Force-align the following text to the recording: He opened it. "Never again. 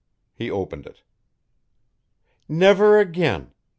He 0.33 0.49
opened 0.49 0.87
it. 0.87 1.03
"Never 2.49 2.97
again. 2.97 3.51